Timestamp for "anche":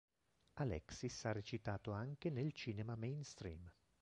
1.91-2.31